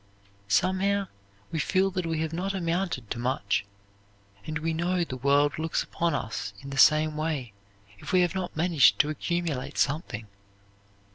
[0.47, 1.09] Somehow,
[1.51, 3.65] we feel that we have not amounted to much,
[4.47, 7.53] and we know the world looks upon us in the same way
[7.99, 10.25] if we have not managed to accumulate something.